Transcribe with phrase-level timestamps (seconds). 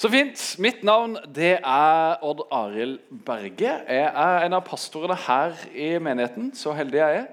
[0.00, 0.40] Så fint.
[0.56, 3.68] Mitt navn det er Odd Arild Berge.
[3.84, 6.54] Jeg er en av pastorene her i menigheten.
[6.56, 7.26] Så heldig jeg er.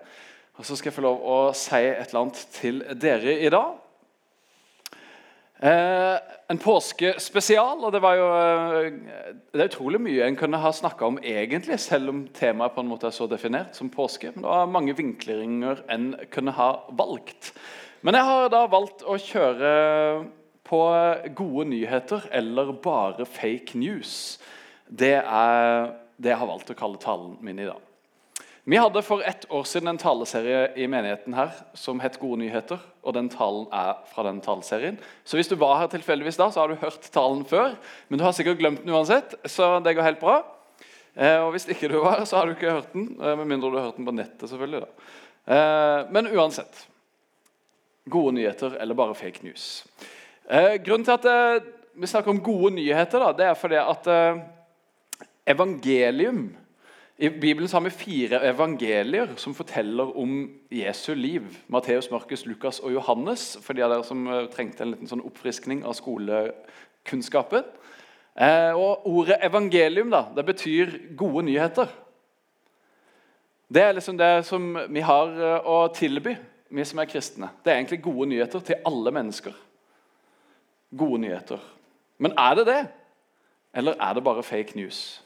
[0.60, 3.78] Og så skal jeg få lov å si et eller annet til dere i dag.
[5.64, 7.86] Eh, en påskespesial.
[7.88, 8.98] og Det var jo eh,
[9.54, 12.90] det er utrolig mye en kunne ha snakka om egentlig, selv om temaet på en
[12.92, 14.34] måte er så definert som påske.
[14.34, 16.68] Men det var mange vinkleringer en kunne ha
[17.00, 17.54] valgt.
[18.04, 19.72] Men jeg har da valgt å kjøre
[20.68, 20.82] på
[21.36, 24.38] gode nyheter eller bare fake news.
[24.88, 27.84] Det er det jeg har valgt å kalle talen min i dag.
[28.68, 32.80] Vi hadde for ett år siden en taleserie i menigheten her som het Gode nyheter.
[33.02, 34.98] og den talen er fra den taleserien.
[35.24, 37.78] Så hvis du var her tilfeldigvis da, så har du hørt talen før.
[38.10, 40.42] Men du har sikkert glemt den uansett, så det går helt bra.
[41.16, 43.08] Eh, og hvis ikke du var her, så har du ikke hørt den.
[43.16, 44.82] Eh, med mindre du har hørt den på nettet, selvfølgelig.
[44.84, 44.88] da.
[45.48, 46.88] Eh, men uansett.
[48.10, 49.88] Gode nyheter eller bare fake news.
[50.48, 51.66] Grunnen til at
[51.98, 54.08] vi snakker om gode nyheter, da, det er fordi at
[55.48, 56.46] evangelium
[57.18, 60.34] i Bibelen har vi fire evangelier som forteller om
[60.70, 61.48] Jesu liv.
[61.68, 65.24] Matteus, Markus, Lukas og Johannes, for de av dere som eh, trengte en liten sånn
[65.26, 67.66] oppfriskning av skolekunnskapen.
[68.38, 71.90] Eh, og Ordet evangelium da, det betyr gode nyheter.
[73.66, 76.36] Det er liksom det som vi har eh, å tilby,
[76.70, 77.50] vi som er kristne.
[77.66, 79.58] Det er egentlig gode nyheter til alle mennesker.
[80.96, 81.60] Gode nyheter.
[82.18, 82.82] Men er det det?
[83.74, 85.24] Eller er det bare fake news?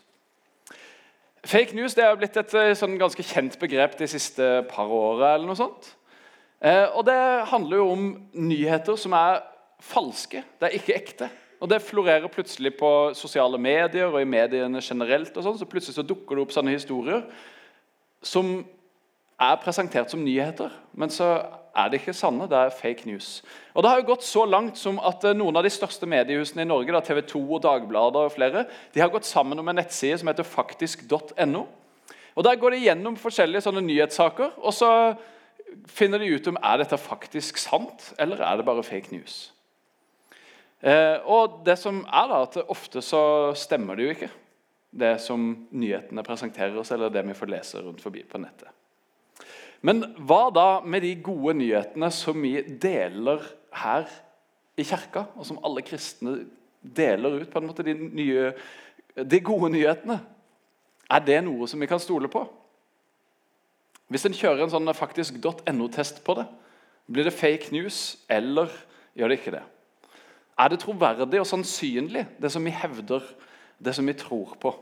[1.45, 5.35] Fake news det er blitt et eh, sånn ganske kjent begrep de siste par åra.
[6.61, 9.41] Eh, og Det handler jo om nyheter som er
[9.81, 10.43] falske.
[10.59, 11.29] Det er ikke ekte.
[11.61, 15.35] Og Det florerer plutselig på sosiale medier og i mediene generelt.
[15.37, 17.23] og sånn, så Plutselig så dukker det opp sånne historier
[18.21, 18.65] som
[19.41, 21.41] er presentert som nyheter, men så
[21.75, 22.47] er det ikke sanne.
[22.49, 23.41] Det er fake news.
[23.73, 26.65] Og Det har jo gått så langt som at eh, noen av de største mediehusene
[26.65, 29.79] i Norge, da, TV 2 og Dagbladet og flere, de har gått sammen om en
[29.79, 31.65] nettside som heter faktisk.no.
[32.35, 34.91] Og Der går de gjennom forskjellige sånne nyhetssaker, og så
[35.87, 39.51] finner de ut om er dette faktisk sant eller er det bare fake news.
[40.81, 43.23] Eh, og det som er da, at Ofte så
[43.57, 44.31] stemmer det jo ikke,
[44.91, 48.73] det som nyhetene presenterer oss, eller det vi får lese rundt forbi på nettet.
[49.81, 53.41] Men hva da med de gode nyhetene som vi deler
[53.81, 54.09] her
[54.77, 56.43] i kirka, og som alle kristne
[56.81, 57.49] deler ut?
[57.49, 58.51] på en måte De, nye,
[59.15, 60.19] de gode nyhetene.
[61.11, 62.45] Er det noe som vi kan stole på?
[64.11, 66.45] Hvis en kjører en sånn faktisk.no-test på det,
[67.11, 68.71] blir det fake news, eller
[69.15, 69.63] gjør det ikke det?
[70.59, 73.23] Er det troverdig og sannsynlig, det som vi hevder,
[73.79, 74.73] det som vi tror på?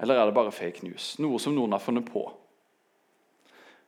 [0.00, 1.14] Eller er det bare fake news?
[1.22, 2.24] Noe som noen har funnet på?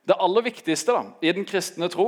[0.07, 2.07] Det aller viktigste da, i den kristne tro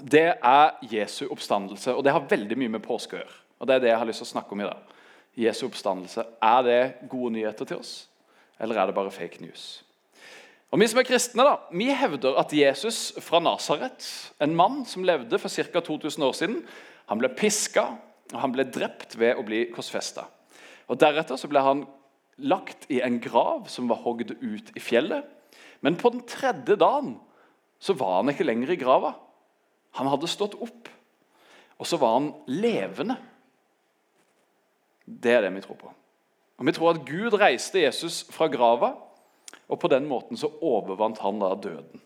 [0.00, 1.92] det er Jesu oppstandelse.
[1.92, 3.34] og Det har veldig mye med påske å gjøre.
[3.60, 4.94] Og Det er det jeg har lyst til å snakke om i dag.
[5.36, 6.24] Jesu oppstandelse.
[6.42, 8.08] Er det gode nyheter til oss,
[8.58, 9.82] eller er det bare fake news?
[10.72, 15.04] Og Vi som er kristne, da, vi hevder at Jesus fra Nasaret, en mann som
[15.04, 15.80] levde for ca.
[15.80, 16.64] 2000 år siden,
[17.06, 17.98] han ble piska
[18.32, 20.24] og han ble drept ved å bli korsfesta.
[20.92, 21.86] Deretter så ble han
[22.38, 25.24] lagt i en grav som var hogd ut i fjellet.
[25.82, 27.16] Men på den tredje dagen
[27.82, 29.16] så var han ikke lenger i grava.
[29.98, 30.88] Han hadde stått opp,
[31.76, 33.18] og så var han levende.
[35.02, 35.90] Det er det vi tror på.
[36.62, 38.94] Og Vi tror at Gud reiste Jesus fra grava,
[39.66, 42.02] og på den måten så overvant han da døden.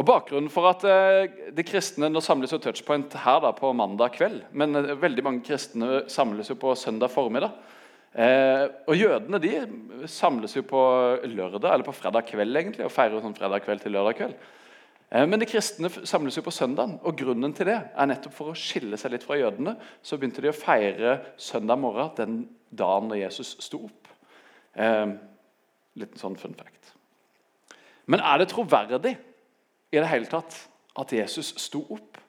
[0.00, 4.14] Og Bakgrunnen for at eh, de kristne nå samles jo touchpoint her da på mandag
[4.16, 7.52] kveld, men eh, veldig mange kristne samles jo på søndag formiddag.
[8.12, 9.52] Eh, og Jødene de
[10.10, 10.80] samles jo på
[11.24, 14.34] lørdag eller på fredag kveld egentlig, og feirer sånn fredag kveld til lørdag kveld.
[15.08, 18.52] Eh, men de kristne samles jo på søndag, og grunnen til det er nettopp for
[18.52, 19.78] å skille seg litt fra jødene.
[20.04, 22.36] Så begynte de å feire søndag morgen, den
[22.68, 24.12] dagen da Jesus sto opp.
[24.76, 25.06] Eh,
[26.00, 26.92] liten sånn fun fact.
[28.12, 29.14] Men er det troverdig
[29.92, 30.56] i det hele tatt
[31.00, 32.20] at Jesus sto opp?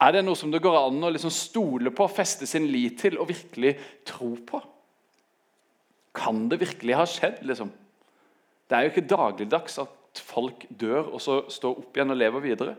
[0.00, 3.18] Er det noe som det går an å liksom stole på, feste sin lit til
[3.18, 3.74] og virkelig
[4.06, 4.60] tro på?
[6.18, 7.40] Kan det virkelig ha skjedd?
[7.46, 7.70] liksom?
[8.68, 12.44] Det er jo ikke dagligdags at folk dør og så står opp igjen og lever
[12.44, 12.74] videre.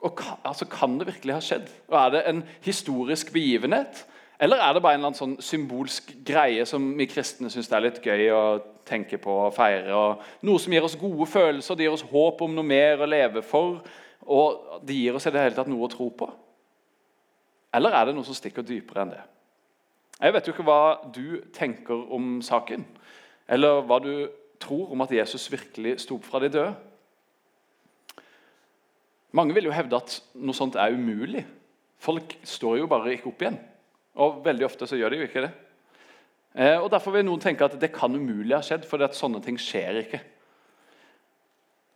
[0.00, 1.68] Og kan, altså, kan det virkelig ha skjedd?
[1.88, 4.06] Og Er det en historisk begivenhet?
[4.40, 8.30] Eller er det bare en sånn symbolsk greie som vi kristne syns er litt gøy
[8.32, 8.44] å
[8.88, 9.92] tenke på og feire?
[9.92, 13.08] Og noe som gir oss gode følelser, det gir oss håp om noe mer å
[13.10, 13.82] leve for.
[14.24, 16.30] Og det gir oss i det hele tatt noe å tro på?
[17.76, 19.20] Eller er det noe som stikker dypere enn det?
[20.20, 20.82] Jeg vet jo ikke hva
[21.16, 22.84] du tenker om saken,
[23.48, 24.12] eller hva du
[24.60, 26.74] tror om at Jesus virkelig sto opp fra de døde.
[29.32, 31.46] Mange vil jo hevde at noe sånt er umulig.
[32.00, 33.56] Folk står jo bare ikke opp igjen.
[34.20, 35.52] Og veldig ofte så gjør de jo ikke det.
[36.52, 39.56] Eh, og Derfor vil noen tenke at det kan umulig ha skjedd, for sånne ting
[39.60, 40.20] skjer ikke.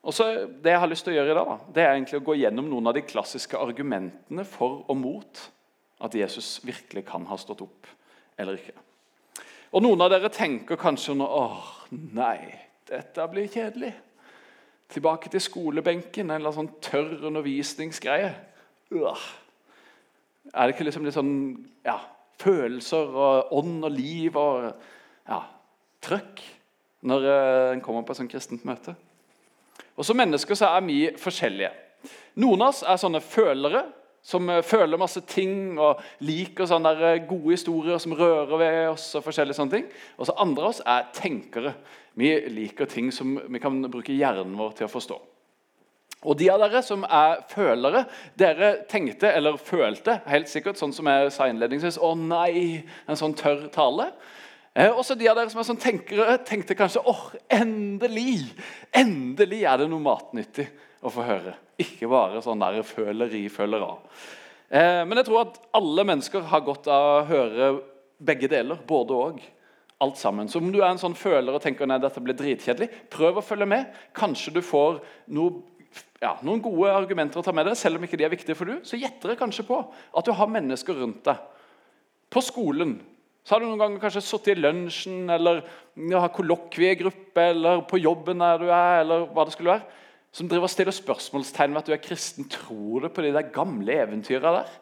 [0.04, 2.20] Og så Det jeg har lyst til å gjøre i dag, da, det er egentlig
[2.20, 5.44] å gå gjennom noen av de klassiske argumentene for og mot
[6.00, 7.88] at Jesus virkelig kan ha stått opp
[8.38, 8.74] eller ikke.
[9.74, 11.62] Og Noen av dere tenker kanskje nå åh,
[12.14, 12.38] nei,
[12.86, 13.92] dette blir kjedelig.
[14.94, 18.34] Tilbake til skolebenken, en eller annen sånn tørr undervisningsgreie.
[18.94, 19.24] Øh.
[20.52, 21.34] Er det ikke liksom litt sånn
[21.86, 21.96] ja,
[22.38, 24.68] følelser og ånd og liv og
[25.26, 25.40] ja,
[26.04, 26.44] trøkk
[27.08, 28.94] når uh, en kommer på et sånt kristent møte?
[29.94, 31.72] Og Som mennesker så er vi forskjellige.
[32.42, 33.84] Noen av oss er sånne følere
[34.24, 38.80] som uh, føler masse ting og liker sånne der, uh, gode historier som rører ved
[38.94, 39.10] oss.
[39.18, 39.86] Og forskjellige sånne ting.
[40.18, 41.76] Og så andre av oss er tenkere.
[42.18, 45.20] Vi liker ting som vi kan bruke hjernen vår til å forstå.
[46.24, 48.06] Og de av dere som er følere,
[48.40, 53.36] dere tenkte eller følte helt sikkert sånn som jeg sa innledningsvis Å nei, en sånn
[53.36, 54.08] tørr tale.
[54.74, 58.48] Eh, også de av dere som er sånn tenkere, tenkte kanskje åh, endelig
[58.90, 60.66] endelig er det noe matnyttig
[61.04, 61.54] å få høre.
[61.78, 64.24] Ikke bare sånn der føleri føler av.
[64.74, 67.68] Eh, men jeg tror at alle mennesker har godt av å høre
[68.18, 68.80] begge deler.
[68.86, 69.44] Både og.
[70.02, 70.50] Alt sammen.
[70.50, 73.46] Så om du er en sånn føler og tenker nei, dette blir dritkjedelig, prøv å
[73.46, 73.94] følge med.
[74.16, 74.98] Kanskje du får
[75.32, 75.62] noe
[76.18, 78.66] ja, noen gode argumenter å ta med deg, selv om ikke de er viktige for
[78.66, 81.38] du, så gjetter jeg kanskje på at du har mennesker rundt deg.
[82.32, 82.96] På skolen
[83.44, 85.60] så har du noen ganger kanskje sittet i lunsjen eller
[86.08, 90.00] ja, kollokviegruppe eller på jobben der du er, eller hva det skulle være,
[90.34, 92.48] som driver og stiller spørsmålstegn ved at du er kristen.
[92.50, 94.72] Tror du på de der gamle eventyra der?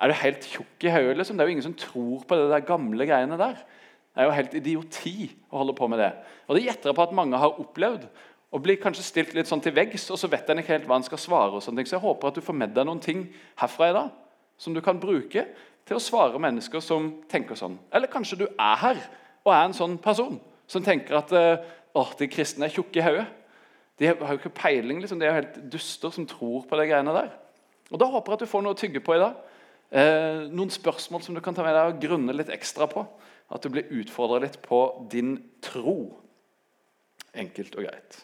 [0.00, 1.18] Er du helt tjukk i hodet?
[1.20, 1.36] Liksom?
[1.36, 3.60] Det er jo ingen som tror på de der gamle greiene der.
[3.60, 5.14] Det er jo helt idioti
[5.52, 6.10] å holde på med det.
[6.48, 8.08] Og Det gjetter jeg på at mange har opplevd
[8.56, 10.96] og blir kanskje stilt litt sånn til veggs, og så vet en ikke helt hva
[10.96, 11.52] en skal svare.
[11.58, 11.90] og sånne ting.
[11.90, 13.26] Så jeg håper at du får med deg noen ting
[13.60, 14.14] herfra i dag
[14.56, 15.44] som du kan bruke
[15.86, 17.78] til å svare mennesker som tenker sånn.
[17.94, 19.00] Eller kanskje du er her
[19.46, 23.26] og er en sånn person som tenker at å, de kristne er tjukke i hodet.
[23.96, 25.00] De har jo ikke peiling.
[25.00, 27.30] liksom, De er jo helt duster som tror på de greiene der.
[27.90, 29.38] Og Da håper jeg at du får noe å tygge på i dag.
[29.90, 33.06] Eh, noen spørsmål som du kan ta med deg og grunne litt ekstra på.
[33.54, 34.80] At du blir utfordra litt på
[35.12, 36.16] din tro.
[37.32, 38.18] Enkelt og greit.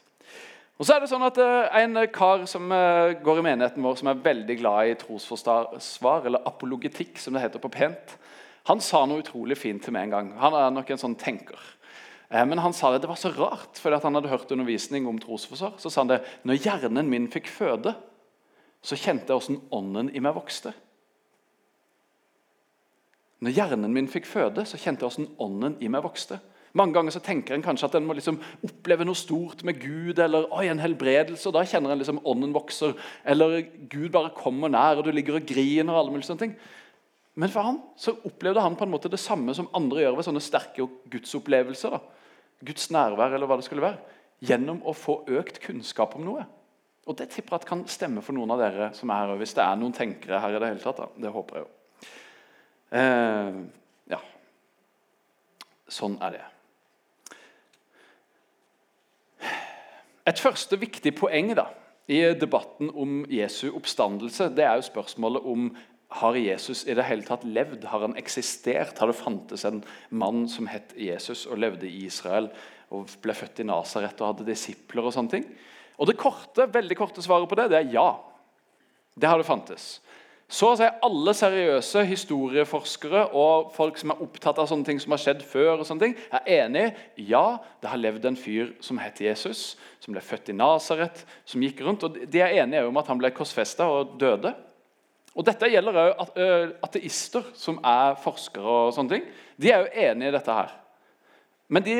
[0.80, 3.98] Og så er det sånn at uh, En kar som uh, går i menigheten vår,
[4.00, 8.16] som er veldig glad i trosforsvar, eller apologetikk, som det heter på pent,
[8.70, 10.28] han sa noe utrolig fint til meg en gang.
[10.38, 11.58] Han er nok en sånn tenker.
[12.30, 15.74] Men han sa det, det var så rart, fordi han hadde hørt undervisning om trosforsvar.
[15.82, 17.96] Så sa han det når hjernen min fikk føde,
[18.82, 20.72] så kjente jeg åssen ånden i meg vokste.
[23.42, 26.38] Når hjernen min fikk føde, så kjente jeg åssen ånden i meg vokste.
[26.78, 30.20] Mange ganger så tenker en kanskje at en må liksom oppleve noe stort med Gud,
[30.22, 32.94] eller oi, en helbredelse, og da kjenner en liksom ånden vokser.
[33.28, 33.58] Eller
[33.92, 35.92] Gud bare kommer nær, og du ligger og griner.
[35.92, 36.54] og alle mulige sånne ting.
[37.34, 40.28] Men for han så opplevde han på en måte det samme som andre gjør ved
[40.28, 41.90] sånne sterke gudsopplevelser.
[41.90, 42.00] da.
[42.64, 44.00] Guds nærvær, eller hva det skulle være.
[44.42, 46.46] Gjennom å få økt kunnskap om noe.
[47.06, 49.36] Og Det tipper jeg at kan stemme for noen av dere som er her.
[49.36, 50.96] Hvis det er noen tenkere her i det hele tatt.
[50.96, 51.08] Da.
[51.18, 52.08] Det håper jeg jo.
[52.92, 53.60] Eh,
[54.12, 54.20] ja.
[55.88, 56.44] Sånn er det.
[60.28, 61.66] Et første viktig poeng da,
[62.10, 65.70] i debatten om Jesu oppstandelse det er jo spørsmålet om
[66.20, 67.86] har Jesus i det hele tatt levd?
[67.88, 68.98] Har han eksistert?
[69.00, 69.80] Har det fantes en
[70.10, 72.50] mann som het Jesus og levde i Israel
[72.92, 75.06] og ble født i Nasaret og hadde disipler?
[75.08, 75.46] Og sånne ting?
[75.96, 78.10] Og Det korte, veldig korte svaret på det, det er ja.
[79.16, 80.02] Det har det fantes.
[80.52, 85.22] Så sier alle seriøse historieforskere og folk som er opptatt av sånne ting som har
[85.22, 86.82] skjedd før, og sånne ting, er enig
[87.16, 91.64] ja, det har levd en fyr som het Jesus, som ble født i Nasaret, som
[91.64, 92.04] gikk rundt.
[92.04, 94.52] og De er enige om at han ble korsfesta og døde.
[95.32, 96.36] Og Dette gjelder òg
[96.84, 98.76] ateister som er forskere.
[98.76, 99.28] og sånne ting.
[99.56, 100.76] De er jo enige i dette her.
[101.72, 101.96] Men de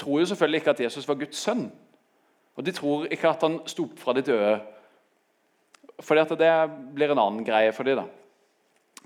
[0.00, 1.66] tror jo selvfølgelig ikke at Jesus var Guds sønn.
[2.56, 4.60] Og de tror ikke at han sto opp fra de døde
[6.02, 6.52] fordi at det
[6.96, 8.08] blir en annen greie for dem.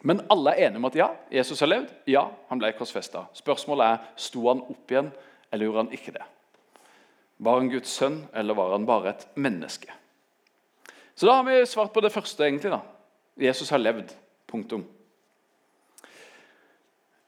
[0.06, 1.92] Men alle er enige om at ja, Jesus har levd.
[2.10, 3.24] Ja, han ble korsfesta.
[3.36, 5.12] Spørsmålet er sto han opp igjen,
[5.50, 6.26] eller gjorde han ikke det.
[7.42, 9.92] Var han Guds sønn, eller var han bare et menneske?
[11.16, 12.44] Så da har vi svart på det første.
[12.44, 12.80] egentlig da.
[13.40, 14.12] Jesus har levd.
[14.46, 14.84] Punktum.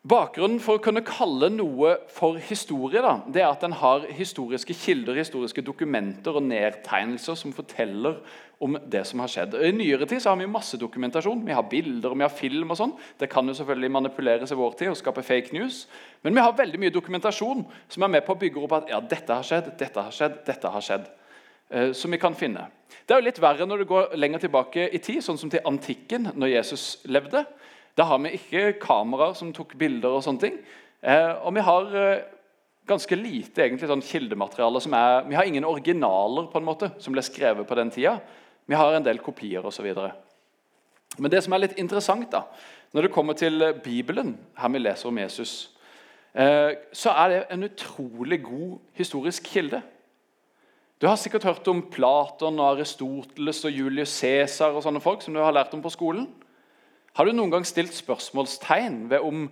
[0.07, 4.77] Bakgrunnen for å kunne kalle noe for historie da, det er at den har historiske
[4.79, 8.21] kilder, historiske dokumenter og nedtegnelser som forteller
[8.63, 9.57] om det som har skjedd.
[9.59, 11.43] I nyere tid så har vi masse dokumentasjon.
[11.47, 12.71] Vi har bilder vi har film.
[12.71, 12.95] og sånn.
[13.19, 15.87] Det kan jo selvfølgelig manipuleres i vår tid og skape fake news.
[16.23, 19.01] Men vi har veldig mye dokumentasjon som er med på å bygge opp at ja,
[19.01, 21.11] dette har skjedd, dette har skjedd, dette har skjedd.
[21.71, 22.69] Eh, som vi kan finne.
[23.05, 25.65] Det er jo litt verre når du går lenger tilbake i tid, sånn som til
[25.69, 27.45] antikken, når Jesus levde.
[27.99, 30.59] Da har vi ikke kameraer som tok bilder og sånne ting.
[31.03, 32.27] Eh, og vi har eh,
[32.87, 34.83] ganske lite egentlig sånn kildemateriale.
[34.85, 38.21] som er, Vi har ingen originaler på en måte, som ble skrevet på den tida.
[38.67, 39.91] Vi har en del kopier osv.
[41.19, 42.45] Men det som er litt interessant, da,
[42.95, 45.71] når det kommer til Bibelen, her vi leser om Jesus,
[46.35, 49.83] eh, så er det en utrolig god historisk kilde.
[51.01, 55.35] Du har sikkert hørt om Platon og Aristoteles og Julius Cæsar og sånne folk som
[55.35, 56.27] du har lært om på skolen.
[57.19, 59.49] Har du noen gang stilt spørsmålstegn ved om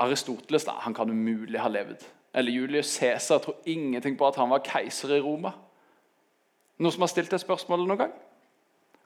[0.00, 2.06] Aristoteles da, han kan umulig ha levd?
[2.32, 5.52] Eller Julius Cæsar tror ingenting på at han var keiser i Roma?
[6.80, 8.14] Noen som har stilt det spørsmålet noen gang?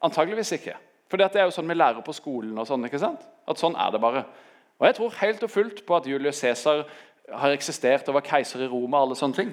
[0.06, 0.76] Antageligvis ikke.
[1.10, 2.54] For det er jo sånn vi lærer på skolen.
[2.58, 3.26] og sånn, ikke sant?
[3.50, 4.22] At sånn er det bare.
[4.78, 6.84] Og Jeg tror helt og fullt på at Julius Cæsar
[7.42, 9.02] har eksistert og var keiser i Roma.
[9.02, 9.52] alle sånne ting.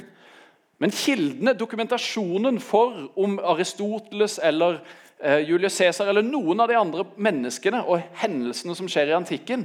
[0.78, 4.78] Men kildene, dokumentasjonen for om Aristoteles eller
[5.18, 9.64] Julius Cæsar eller noen av de andre menneskene og hendelsene som skjer i antikken,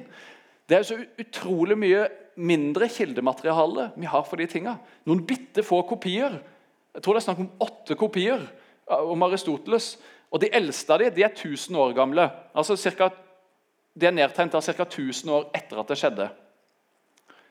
[0.69, 2.07] det er så utrolig mye
[2.41, 4.79] mindre kildemateriale vi har for de tinga.
[5.05, 6.39] Noen bitte få kopier.
[6.95, 8.47] Jeg tror det er snakk om åtte kopier
[8.87, 9.97] om Aristoteles.
[10.33, 12.31] Og De eldste av de, de er 1000 år gamle.
[12.57, 13.11] Altså cirka,
[13.93, 14.85] De er nedtegnet ca.
[14.87, 16.31] 1000 år etter at det skjedde.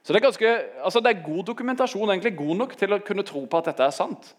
[0.01, 3.23] Så det er, ganske, altså det er god dokumentasjon, egentlig god nok til å kunne
[3.23, 4.31] tro på at dette er sant.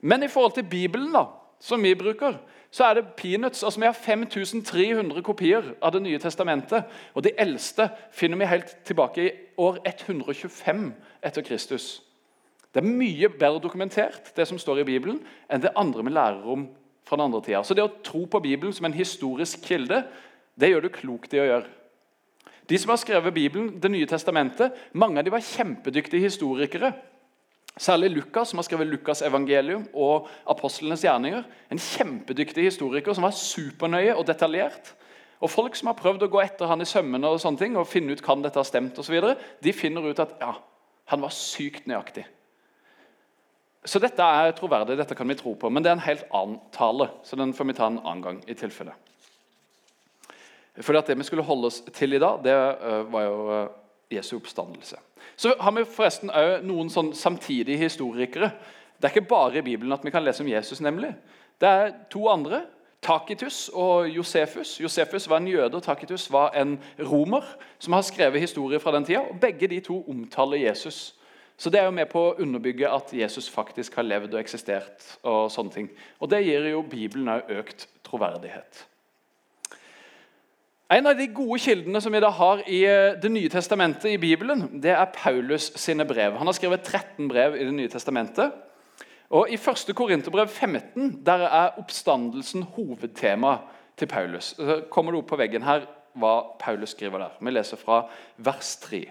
[0.00, 1.24] Men i forhold til Bibelen, da,
[1.58, 2.38] som vi bruker,
[2.70, 3.62] så er det peanuts.
[3.62, 6.84] Altså Vi har 5300 kopier av Det nye testamentet.
[7.14, 12.02] Og de eldste finner vi helt tilbake i år 125 etter Kristus.
[12.74, 15.18] Det er mye bedre dokumentert, det som står i Bibelen,
[15.50, 16.68] enn det andre vi lærer om
[17.04, 17.64] fra den andre tida.
[17.66, 20.04] Så det å tro på Bibelen som en historisk kilde,
[20.54, 21.66] det gjør du klokt i å gjøre.
[22.70, 26.92] De som har skrevet Bibelen, Det nye testamentet, mange av de var kjempedyktige historikere.
[27.78, 31.44] Særlig Lukas, som har skrevet Lukas' evangelium og apostlenes gjerninger.
[31.70, 34.94] En kjempedyktig historiker som var supernøye og detaljert.
[35.40, 37.88] Og Folk som har prøvd å gå etter han i sømmene og sånne ting, og
[37.88, 40.52] finne ut kan dette ha stemt, og så videre, de finner ut at ja,
[41.08, 42.26] han var sykt nøyaktig.
[43.88, 46.58] Så dette er troverdig, dette kan vi tro på, men det er en helt annen
[46.74, 47.08] tale.
[47.24, 48.92] så den får vi ta en annen gang i tilfelle.
[50.80, 53.68] Fordi at Det vi skulle holde oss til i dag, det uh, var jo uh,
[54.10, 54.96] Jesu oppstandelse.
[55.36, 58.50] Så har vi forresten òg noen sånn samtidige historikere.
[58.98, 60.80] Det er ikke bare i Bibelen at vi kan lese om Jesus.
[60.80, 61.14] nemlig.
[61.60, 62.62] Det er to andre.
[63.02, 64.80] Takitus og Josefus.
[64.80, 67.44] Josefus var en jøde, og Takitus var en romer
[67.78, 69.20] som har skrevet historier fra den tida.
[69.20, 71.14] og Begge de to omtaler Jesus.
[71.56, 75.18] Så Det er jo med på å underbygge at Jesus faktisk har levd og eksistert.
[75.22, 75.90] Og sånne ting.
[76.20, 78.86] Og Det gir jo Bibelen òg økt troverdighet.
[80.90, 84.18] En av de gode kildene som vi da har i eh, Det nye testamentet i
[84.18, 86.34] Bibelen, det er Paulus sine brev.
[86.34, 88.56] Han har skrevet 13 brev i Det nye testamentet.
[89.30, 89.94] Og I 1.
[89.94, 93.60] Korinterbrev 15 der er oppstandelsen hovedtema
[93.96, 94.54] til Paulus.
[94.58, 95.86] Så kommer det opp på veggen her
[96.18, 97.38] hva Paulus skriver der.
[97.38, 98.02] Vi leser fra
[98.42, 99.04] vers 3.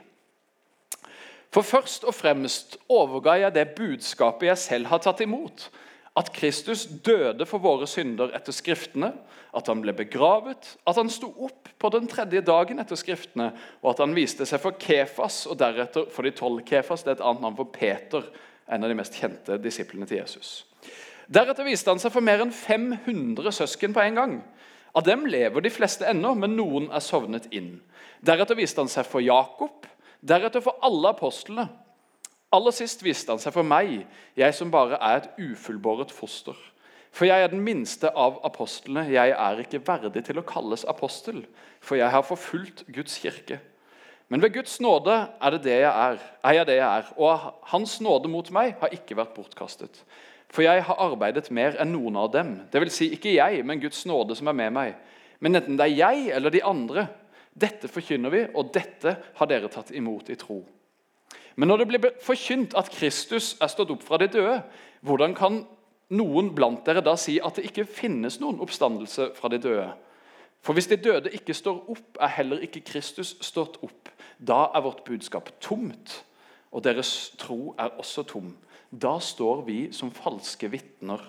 [1.56, 5.70] For først og fremst overga jeg det budskapet jeg selv har tatt imot
[6.18, 9.12] at Kristus døde for våre synder etter Skriftene,
[9.56, 13.52] at han ble begravet, at han sto opp på den tredje dagen etter Skriftene,
[13.82, 16.62] og at han viste seg for Kefas og deretter for de tolv.
[16.68, 18.26] Kefas det er et annet navn for Peter,
[18.70, 20.52] en av de mest kjente disiplene til Jesus.
[21.30, 24.40] Deretter viste han seg for mer enn 500 søsken på en gang.
[24.98, 27.76] Av dem lever de fleste ennå, men noen er sovnet inn.
[28.26, 29.86] Deretter viste han seg for Jakob,
[30.26, 31.68] deretter for alle apostlene.
[32.52, 36.58] Aller sist viste han seg for meg, jeg som bare er et ufullbåret foster.
[37.14, 41.44] For jeg er den minste av apostlene, jeg er ikke verdig til å kalles apostel,
[41.82, 43.60] for jeg har forfulgt Guds kirke.
[44.30, 47.48] Men ved Guds nåde er, det det jeg er, er jeg det jeg er, og
[47.72, 50.04] Hans nåde mot meg har ikke vært bortkastet.
[50.50, 52.56] For jeg har arbeidet mer enn noen av dem.
[52.74, 54.98] Vil si ikke jeg, men Guds nåde som er med meg.
[55.42, 57.08] Men enten det er jeg eller de andre,
[57.54, 60.62] dette forkynner vi, og dette har dere tatt imot i tro.
[61.60, 64.62] Men når det blir forkynt at Kristus er stått opp fra de døde,
[65.04, 65.58] hvordan kan
[66.16, 69.90] noen blant dere da si at det ikke finnes noen oppstandelse fra de døde?
[70.64, 74.08] For hvis de døde ikke står opp, er heller ikke Kristus stått opp.
[74.40, 76.22] Da er vårt budskap tomt,
[76.72, 78.54] og deres tro er også tom.
[78.92, 81.24] Da står vi som falske vitner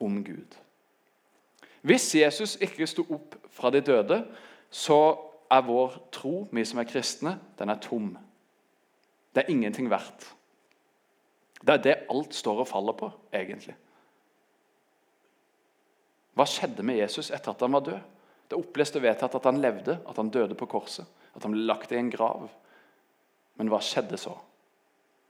[0.00, 0.56] om Gud.
[1.84, 4.22] Hvis Jesus ikke sto opp fra de døde,
[4.70, 5.16] så
[5.52, 8.14] er vår tro, vi som er kristne, den er tom.
[9.34, 10.28] Det er ingenting verdt.
[11.64, 13.74] Det er det alt står og faller på, egentlig.
[16.34, 18.00] Hva skjedde med Jesus etter at han var død?
[18.44, 21.54] Det er opplest og vedtatt at han levde, at han døde på korset, at han
[21.54, 22.48] ble lagt i en grav.
[23.58, 24.34] Men hva skjedde så?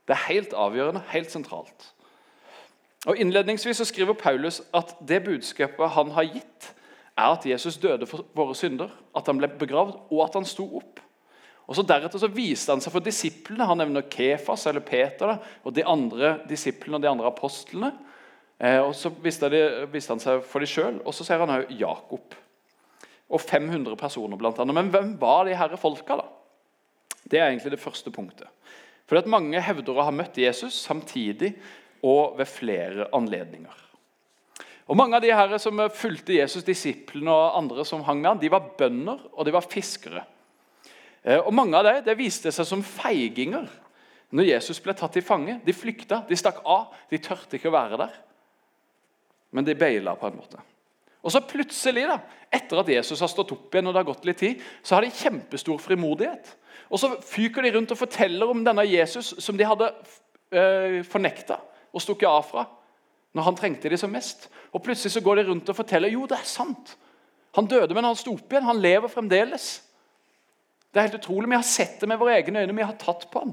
[0.05, 1.91] Det er helt avgjørende, helt sentralt.
[3.05, 6.71] Og Innledningsvis så skriver Paulus at det budskapet han har gitt,
[7.15, 10.65] er at Jesus døde for våre synder, at han ble begravd, og at han sto
[10.77, 10.99] opp.
[11.65, 13.65] Og så Deretter så viste han seg for disiplene.
[13.65, 17.91] Han nevner Kefas eller Peter da, og de andre disiplene og de andre apostlene.
[18.59, 22.35] Eh, og Så viste, han seg for dem sjøl, og så ser han òg Jakob.
[23.25, 24.77] Og 500 personer, blant annet.
[24.77, 26.19] Men hvem var de herre folka?
[26.21, 26.27] da?
[27.25, 28.47] Det er egentlig det første punktet.
[29.09, 31.55] Fordi at Mange hevder å ha møtt Jesus samtidig
[32.05, 33.81] og ved flere anledninger.
[34.85, 38.41] Og Mange av de herre som fulgte Jesus, disiplene og andre som hang med han,
[38.41, 40.21] de var bønder og de var fiskere.
[41.25, 43.67] Eh, og Mange av dem det viste seg som feiginger
[44.35, 45.57] når Jesus ble tatt i fange.
[45.65, 48.15] De flykta, de stakk av, de tørte ikke å være der.
[49.55, 50.61] Men de beila på en måte.
[51.25, 52.19] Og så plutselig, da,
[52.53, 55.05] etter at Jesus har stått opp igjen, og det har gått litt tid, så har
[55.05, 56.51] de kjempestor frimodighet.
[56.93, 61.57] Og så fyker de rundt og forteller om denne Jesus som de hadde øh, fornekta
[61.95, 62.65] og stukket av fra
[63.35, 64.45] når han trengte de som mest.
[64.71, 66.93] Og Plutselig så går de rundt og forteller jo, det er sant.
[67.57, 68.67] Han døde, men han sto opp igjen.
[68.67, 69.65] Han lever fremdeles.
[70.95, 71.49] Det er helt utrolig.
[71.51, 72.73] Vi har sett det med våre egne øyne.
[72.77, 73.51] Vi har tatt på ham.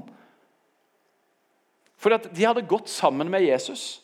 [1.99, 3.99] Fordi De hadde gått sammen med Jesus.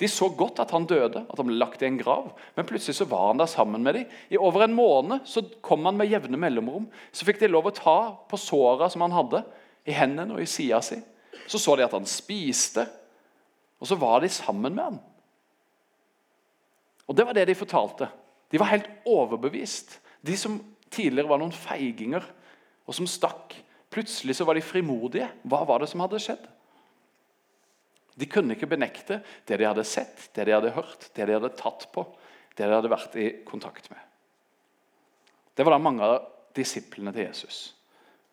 [0.00, 2.30] De så godt at han døde, at han ble lagt i en grav.
[2.56, 4.14] Men plutselig så var han der sammen med dem.
[4.32, 6.86] I over en måned så kom han med jevne mellomrom.
[7.12, 7.98] Så fikk de lov å ta
[8.30, 9.42] på såra som han hadde,
[9.84, 10.96] i hendene og i sida si.
[11.48, 12.86] Så så de at han spiste,
[13.80, 14.98] og så var de sammen med ham.
[17.08, 18.08] Og Det var det de fortalte.
[18.48, 19.98] De var helt overbevist.
[20.24, 22.24] De som tidligere var noen feiginger
[22.88, 23.54] og som stakk.
[23.92, 25.28] Plutselig så var de frimodige.
[25.48, 26.44] Hva var det som hadde skjedd?
[28.18, 31.54] De kunne ikke benekte det de hadde sett, det de hadde hørt, det de hadde
[31.58, 32.02] tatt på,
[32.58, 34.00] det de hadde vært i kontakt med.
[35.54, 36.16] Det var da mange av
[36.56, 37.58] disiplene til Jesus.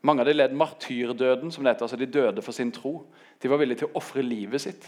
[0.06, 3.00] Mange av de led martyrdøden, som det heter, altså de døde for sin tro.
[3.42, 4.88] De var villige til å ofre livet sitt.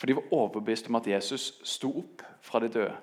[0.00, 2.94] For de var overbevist om at Jesus sto opp fra de døde.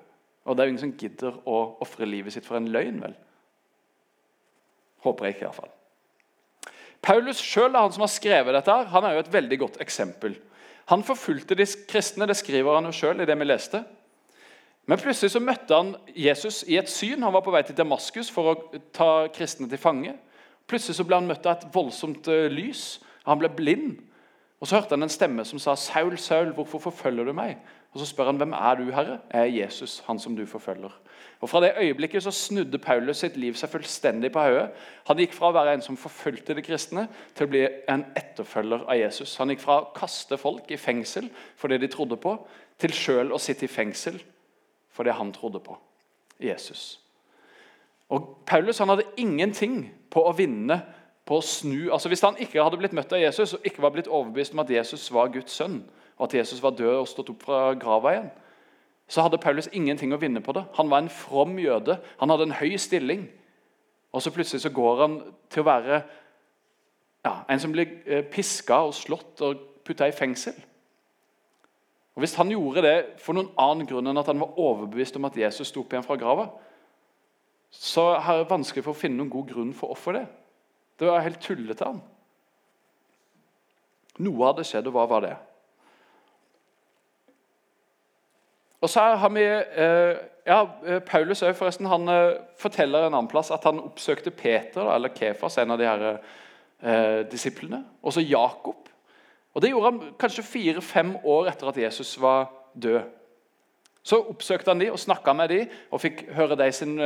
[0.46, 3.14] Og det er jo ingen som gidder å ofre livet sitt for en løgn, vel?
[5.04, 5.70] Håper jeg ikke, iallfall.
[7.00, 10.36] Paulus sjøl, som har skrevet dette, han er jo et veldig godt eksempel.
[10.92, 13.84] Han forfulgte de kristne, det skriver han jo sjøl i det vi leste.
[14.90, 17.22] Men plutselig så møtte han Jesus i et syn.
[17.22, 20.16] Han var på vei til Damaskus for å ta kristne til fange.
[20.66, 22.98] Plutselig så ble han møtt av et voldsomt eh, lys.
[23.28, 24.00] Han ble blind.
[24.60, 27.58] Og Så hørte han en stemme som sa, 'Saul, Saul, hvorfor forfølger du meg?'
[27.92, 30.98] Og Så spør han, 'Hvem er du, Herre?' 'Jeg er Jesus, han som du forfølger.'
[31.40, 34.66] Og Fra det øyeblikket så snudde Paulus sitt liv seg fullstendig på hodet.
[35.08, 38.84] Han gikk fra å være en som forfulgte de kristne, til å bli en etterfølger
[38.84, 39.36] av Jesus.
[39.40, 42.34] Han gikk fra å kaste folk i fengsel for det de trodde på,
[42.80, 44.20] til sjøl å sitte i fengsel
[44.92, 45.78] for det han trodde på.
[46.40, 47.00] Jesus.
[48.12, 50.80] Og Paulus han hadde ingenting på å vinne
[51.24, 51.88] på å snu.
[51.92, 54.60] Altså Hvis han ikke hadde blitt møtt av Jesus og ikke var blitt overbevist om
[54.64, 55.80] at Jesus var Guds sønn,
[56.18, 58.30] og at Jesus var død og stått opp fra grava igjen,
[59.10, 60.62] så hadde Paulus ingenting å vinne på det.
[60.78, 61.96] Han var en from jøde.
[62.20, 63.24] Han hadde en høy stilling.
[64.14, 65.16] Og så plutselig så går han
[65.50, 66.00] til å være
[67.26, 70.54] ja, en som blir eh, piska og slått og putta i fengsel.
[72.14, 75.26] Og Hvis han gjorde det for noen annen grunn enn at han var overbevist om
[75.26, 76.46] at Jesus sto opp igjen fra grava,
[77.70, 80.24] så er det vanskelig for å finne noen god grunn for hvorfor det.
[80.98, 81.84] Det var helt tullete.
[81.86, 82.00] han.
[84.20, 85.36] Noe hadde skjedd, og hva var det?
[88.80, 90.16] Og så har vi, eh,
[90.46, 95.12] ja, eh, Paulus forresten, han eh, forteller en annen plass at han oppsøkte Peter, eller
[95.14, 96.20] Kefas, en av de her
[97.28, 97.82] disiplene.
[98.02, 98.88] Også Jakob.
[99.52, 103.02] Og Det gjorde han kanskje fire-fem år etter at Jesus var død.
[104.02, 105.58] Så oppsøkte han de og snakka med de
[105.92, 106.96] og fikk høre de sin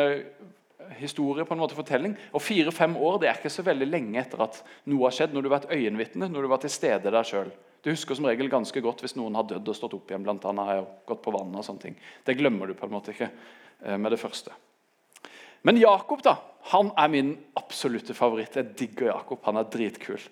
[1.01, 2.15] historie, på en måte fortelling.
[2.33, 5.43] Og Fire-fem år det er ikke så veldig lenge etter at noe har skjedd, når
[5.43, 7.51] du har vært øyenvitne, når du var til stede der sjøl.
[7.85, 10.25] Du husker som regel ganske godt hvis noen har dødd og stått opp igjen.
[10.25, 11.99] Blant annet jeg gått på vannet og sånne ting.
[12.25, 14.55] Det glemmer du på en måte ikke eh, med det første.
[15.69, 16.39] Men Jakob da,
[16.73, 18.57] han er min absolutte favoritt.
[18.57, 19.43] Jeg digger Jakob.
[19.45, 20.25] Han er dritkul.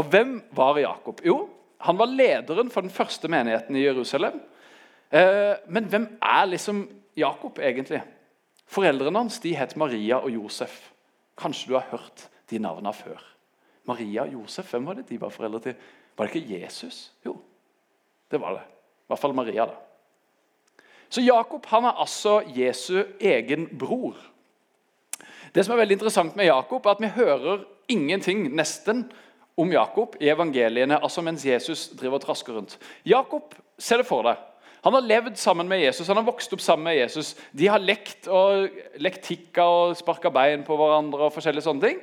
[0.00, 1.20] Og hvem var Jakob?
[1.24, 1.42] Jo,
[1.84, 4.40] han var lederen for den første menigheten i Jerusalem.
[5.12, 6.86] Eh, men hvem er liksom
[7.20, 8.00] Jakob egentlig?
[8.68, 10.86] Foreldrene hans de het Maria og Josef.
[11.38, 13.20] Kanskje du har hørt de navnene før.
[13.88, 15.76] Maria og Josef, hvem var det de var foreldre til?
[16.18, 17.12] Var det ikke Jesus?
[17.26, 17.36] Jo,
[18.30, 18.64] det var det.
[18.66, 19.66] I hvert fall Maria.
[19.66, 19.76] da.
[21.08, 24.16] Så Jakob han er altså Jesu egen bror.
[25.54, 29.06] Det som er veldig interessant med Jakob, er at vi hører ingenting nesten
[29.58, 32.76] om Jakob i evangeliene altså mens Jesus driver og trasker rundt.
[33.06, 34.36] Jakob, se det for deg.
[34.84, 37.32] Han har levd sammen med Jesus, han har vokst opp sammen med Jesus.
[37.52, 38.68] De har lekt og
[39.02, 41.26] lekt tikka og sparka bein på hverandre.
[41.26, 41.98] og forskjellige sånne ting.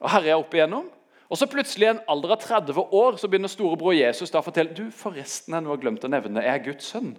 [0.00, 0.86] Og herja opp igjennom.
[1.28, 4.46] Og så plutselig i en alder av 30 år så begynner storebror Jesus da å
[4.46, 7.10] fortelle du, forresten jeg nå har glemt å nevne, jeg er Guds sønn.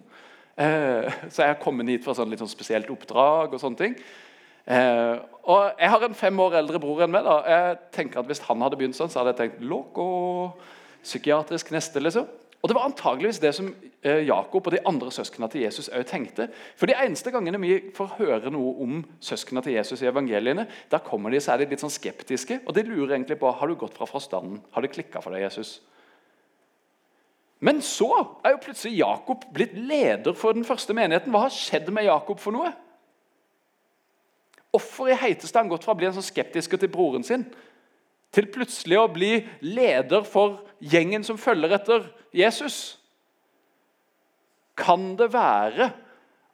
[0.59, 3.53] Eh, så jeg har kommet hit fra sånn litt sånn spesielt oppdrag.
[3.53, 3.95] og sånne ting.
[4.65, 7.23] Eh, og Jeg har en fem år eldre bror enn meg.
[7.23, 7.37] da.
[7.45, 10.53] Jeg tenker at Hvis han hadde begynt sånn, så hadde jeg tenkt loco,
[11.03, 12.01] psykiatrisk neste.
[12.01, 12.27] liksom.
[12.59, 13.69] Og Det var antageligvis det som
[14.03, 16.49] eh, Jakob og de andre søsknene til Jesus også tenkte.
[16.75, 20.99] For De eneste gangene vi får høre noe om søsknene til Jesus i evangeliene, da
[20.99, 23.77] kommer de, så er de litt sånn skeptiske, og de lurer egentlig på har du
[23.79, 24.59] gått fra forstanden.
[24.75, 25.77] Har det klikka for deg, Jesus?
[27.63, 28.11] Men så
[28.43, 31.31] er jo plutselig Jakob blitt leder for den første menigheten.
[31.31, 32.71] Hva har skjedd med Jakob for noe?
[34.69, 37.47] Hvorfor i heiteste han gått fra å bli en sånn skeptisk til broren sin
[38.35, 39.31] til plutselig å bli
[39.65, 42.99] leder for gjengen som følger etter Jesus?
[44.79, 45.89] Kan det være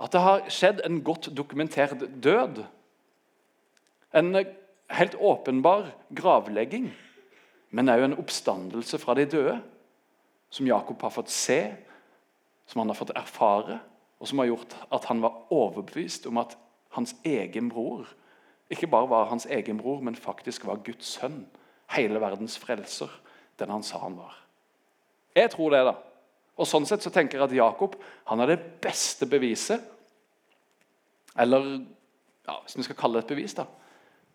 [0.02, 2.64] at det har skjedd en godt dokumentert død?
[4.16, 4.32] En
[4.96, 6.90] helt åpenbar gravlegging,
[7.76, 9.60] men òg en oppstandelse fra de døde?
[10.50, 11.60] Som Jakob har fått se,
[12.70, 13.82] som han har fått erfare,
[14.20, 16.56] og som har gjort at han var overbevist om at
[16.96, 18.08] hans egen bror
[18.70, 21.46] ikke bare var hans egen bror, men faktisk var Guds sønn.
[21.93, 23.12] Hele verdens frelser,
[23.60, 24.34] den han sa han var.
[25.36, 25.95] Jeg tror det, da.
[26.56, 27.98] Og Sånn sett så tenker jeg at Jakob
[28.30, 29.84] han er det beste beviset.
[31.36, 31.65] Eller
[32.45, 33.58] ja, hvis vi skal kalle det et bevis.
[33.58, 33.65] da.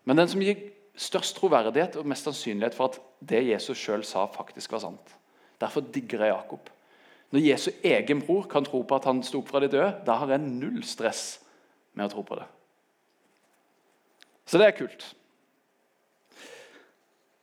[0.05, 0.59] Men den som gir
[1.01, 5.15] størst troverdighet og mest sannsynlighet for at det Jesus sjøl sa, faktisk var sant.
[5.61, 6.69] Derfor digger jeg Jakob.
[7.31, 10.17] Når Jesu egen bror kan tro på at han sto opp fra de døde, da
[10.19, 11.39] har jeg null stress
[11.95, 12.47] med å tro på det.
[14.45, 15.05] Så det er kult.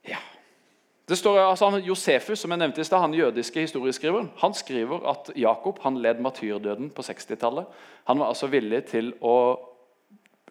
[0.08, 0.20] Ja.
[1.08, 5.06] Det står altså han, Josefus, som jeg nevnte i sted, han jødiske historieskriveren, han skriver
[5.08, 7.64] at Jakob han led martyrdøden på 60-tallet.
[8.10, 9.36] Han var altså villig til å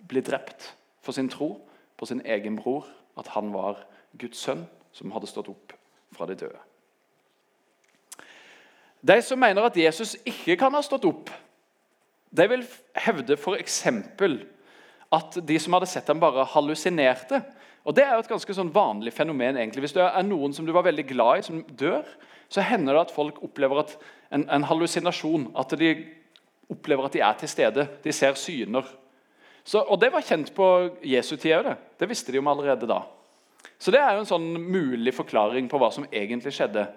[0.07, 0.71] bli drept
[1.05, 1.51] for sin tro
[1.97, 3.83] på sin egen bror, at han var
[4.17, 4.65] Guds sønn
[4.97, 5.75] som hadde stått opp
[6.17, 6.59] fra de døde.
[9.07, 11.29] De som mener at Jesus ikke kan ha stått opp,
[12.33, 12.65] de vil
[12.97, 13.77] hevde f.eks.
[15.13, 17.43] at de som hadde sett ham, bare hallusinerte.
[17.87, 19.57] Og Det er jo et ganske sånn vanlig fenomen.
[19.57, 19.85] egentlig.
[19.85, 22.03] Hvis det er noen som du var veldig glad i, som dør,
[22.49, 23.97] så hender det at folk opplever at
[24.31, 25.53] en, en hallusinasjon.
[25.55, 25.93] At de
[26.69, 27.87] opplever at de er til stede.
[28.03, 28.83] De ser syner.
[29.63, 30.67] Så, og Det var kjent på
[31.03, 31.63] Jesu tid òg.
[31.63, 31.77] Det.
[31.99, 33.01] det visste de om allerede da.
[33.79, 36.87] Så Det er jo en sånn mulig forklaring på hva som egentlig skjedde.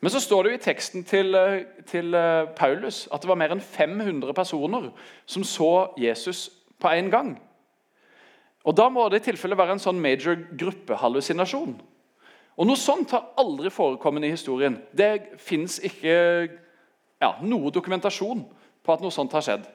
[0.00, 3.40] Men så står det jo i teksten til, eh, til, eh, Paulus at det var
[3.40, 4.90] mer enn 500 personer
[5.26, 7.40] som så Jesus på én gang.
[8.64, 11.74] Og Da må det i tilfelle være en sånn major gruppehallusinasjon.
[12.54, 14.78] Og Noe sånt har aldri forekommet i historien.
[14.94, 16.14] Det fins ikke
[17.20, 18.44] ja, noe dokumentasjon
[18.84, 19.66] på at noe sånt har skjedd.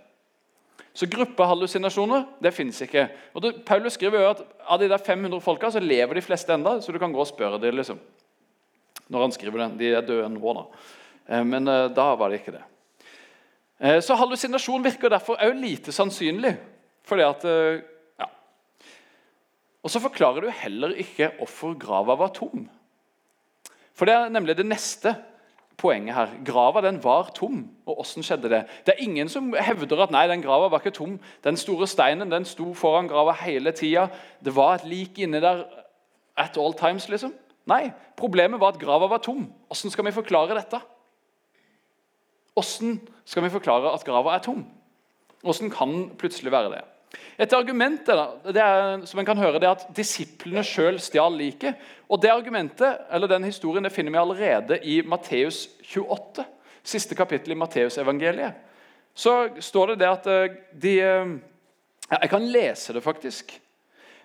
[0.96, 3.06] Så gruppehallusinasjoner det fins ikke.
[3.36, 6.54] Og det, Paulus skriver jo at Av de der 500 folka så lever de fleste
[6.54, 7.78] enda, så du kan gå og spørre dem.
[7.78, 8.00] Liksom
[9.10, 9.78] når han skriver den.
[9.80, 10.66] De er døde nå, da.
[11.30, 12.66] Eh, men eh, da var det ikke det.
[13.80, 16.56] Eh, så hallusinasjon virker derfor òg lite sannsynlig.
[17.10, 17.50] Fordi at.
[19.84, 22.68] Og så forklarer du heller ikke hvorfor grava var tom.
[23.96, 25.16] For det er nemlig det neste
[25.80, 26.34] poenget her.
[26.46, 27.62] Grava den var tom.
[27.86, 28.62] Og hvordan skjedde det?
[28.86, 31.18] Det er ingen som hevder at nei, den grava var ikke tom.
[31.44, 34.08] Den store steinen den sto foran grava hele tida.
[34.44, 35.64] Det var et lik inni der
[36.38, 37.10] at all times.
[37.10, 37.34] liksom.
[37.68, 39.48] Nei, problemet var at grava var tom.
[39.68, 40.80] Hvordan skal vi forklare dette?
[42.54, 44.66] Hvordan skal vi forklare at grava er tom?
[45.42, 46.84] Hvordan kan plutselig være det?
[47.40, 51.78] Et argument det er, som en kan høre, det er at disiplene sjøl stjal liket.
[52.10, 56.46] Og det argumentet, eller Den historien det finner vi allerede i Matteus 28,
[56.84, 58.66] siste kapittel i Matteusevangeliet.
[59.16, 63.60] Så står det det at eh, de ja, Jeg kan lese det, faktisk.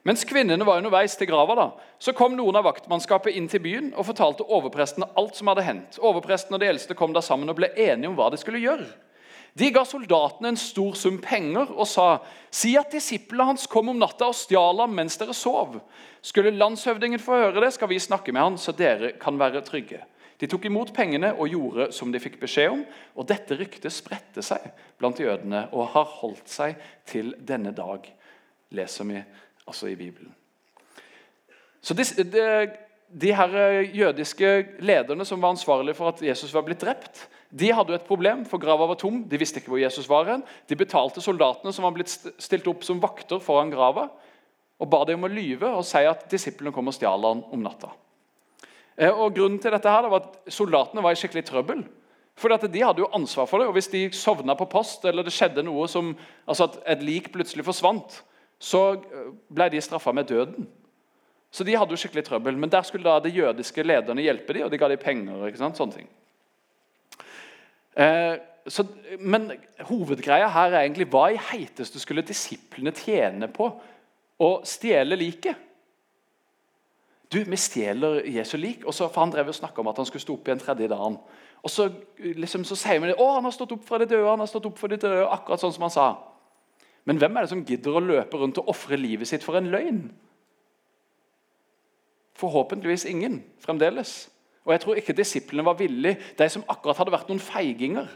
[0.05, 3.87] Mens kvinnene var underveis til grava, da, så kom noen av vaktmannskapet inn til byen
[3.97, 5.97] og fortalte overprestene alt som hadde hendt.
[5.97, 8.85] Overpresten og de eldste kom da sammen og ble enige om hva de skulle gjøre.
[9.55, 12.19] De ga soldatene en stor sum penger og sa,
[12.51, 15.81] 'Si at disiplene hans kom om natta og stjal ham mens dere sov.'
[16.23, 20.05] 'Skulle landshøvdingen få høre det, skal vi snakke med han, så dere kan være trygge.'
[20.41, 22.85] De tok imot pengene og gjorde som de fikk beskjed om.
[23.15, 24.61] og Dette ryktet spredte seg
[24.99, 26.75] blant jødene og har holdt seg
[27.07, 28.09] til denne dag,
[28.75, 29.23] leser vi
[29.67, 30.35] altså i Bibelen.
[31.81, 32.73] Så de, de,
[33.09, 37.71] de her eh, jødiske lederne som var ansvarlige for at Jesus var blitt drept, de
[37.71, 39.21] hadde jo et problem, for grava var tom.
[39.31, 40.27] De visste ikke hvor Jesus var.
[40.27, 40.43] hen.
[40.67, 44.09] De betalte soldatene som var blitt stilt opp som vakter foran grava,
[44.83, 47.63] og ba dem om å lyve og si at disiplene kom og stjal han om
[47.63, 47.93] natta.
[48.97, 51.85] Eh, og grunnen til dette her var at Soldatene var i skikkelig trøbbel.
[52.35, 55.33] For De hadde jo ansvar for det, og hvis de sovna på post, eller det
[55.33, 56.17] skjedde noe som,
[56.51, 58.19] altså at et lik plutselig forsvant,
[58.59, 58.97] så
[59.47, 60.67] ble de straffa med døden.
[61.55, 62.59] Så de hadde jo skikkelig trøbbel.
[62.59, 65.47] Men der skulle da de jødiske lederne hjelpe dem, og de ga dem penger.
[65.47, 65.79] ikke sant?
[65.79, 66.09] Sånne ting.
[67.97, 68.35] Eh,
[68.67, 68.87] så,
[69.21, 69.51] men
[69.89, 73.69] hovedgreia her er egentlig hva i heiteste skulle disiplene tjene på
[74.41, 75.61] å stjele liket?
[77.33, 80.07] Du, Vi stjeler Jesu lik, og så, for han drev og snakka om at han
[80.07, 81.17] skulle stå opp igjen tredje dagen.
[81.65, 84.29] Og så, liksom, så sier vi det, å, han har stått opp fra de døde,
[84.29, 86.07] han har stått opp for de døde, akkurat sånn som han sa.
[87.09, 89.71] Men hvem er det som gidder å løpe rundt og ofre livet sitt for en
[89.73, 90.05] løgn?
[92.39, 94.15] Forhåpentligvis ingen fremdeles.
[94.65, 98.09] Og jeg tror ikke disiplene var villige, de som akkurat hadde vært noen feiginger.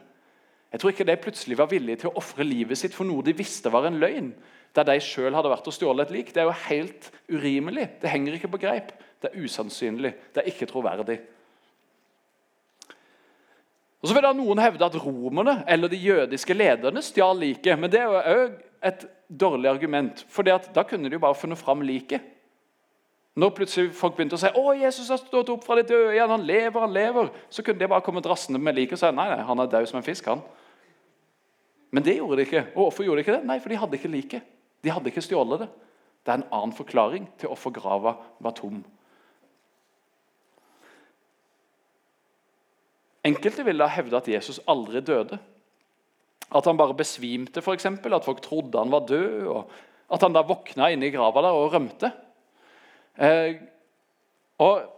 [0.73, 3.37] Jeg tror ikke de plutselig var villige til å ofre livet sitt for noe de
[3.37, 4.33] visste var en løgn.
[4.77, 6.33] Der de sjøl hadde vært og stjålet et lik.
[6.33, 7.89] Det er jo helt urimelig.
[8.03, 8.93] Det henger ikke på greip.
[9.21, 10.13] Det er usannsynlig.
[10.35, 11.19] Det er ikke troverdig.
[13.99, 17.81] Og så vil da Noen hevde at romerne eller de jødiske lederne stjal liket.
[17.81, 18.45] Men det er jo
[18.89, 22.23] et dårlig argument, for da kunne de jo bare funnet fram liket.
[23.39, 26.31] Når plutselig folk begynte å si å, Jesus har stått opp fra de døde igjen,
[26.33, 29.29] han lever, han lever, så kunne det bare komme rassende med liket og si nei,
[29.31, 30.27] nei, han er død som en fisk.
[30.27, 30.43] han.
[31.95, 32.65] Men det gjorde de ikke.
[32.75, 33.47] Og Hvorfor gjorde de ikke det?
[33.47, 34.51] Nei, for de hadde ikke liket.
[34.83, 35.69] De hadde ikke stjålet det.
[36.27, 38.83] Det er en annen forklaring til hvorfor grava var tom.
[43.29, 45.39] Enkelte ville da hevde at Jesus aldri døde.
[46.49, 49.47] At han bare besvimte, eksempel, at folk trodde han var død.
[49.47, 49.71] og
[50.11, 52.13] At han da våkna inne i grava der og rømte.
[53.19, 53.55] Eh,
[54.59, 54.95] og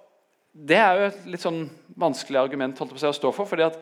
[0.52, 1.60] Det er jo et litt sånn
[1.94, 3.46] vanskelig argument holdt på å stå for.
[3.46, 3.78] fordi at